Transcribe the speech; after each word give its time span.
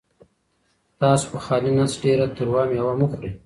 تاسو 1.01 1.25
په 1.31 1.39
خالي 1.45 1.71
نس 1.77 1.93
ډېره 2.03 2.25
تروه 2.35 2.61
مېوه 2.69 2.93
مه 2.99 3.05
خورئ. 3.11 3.31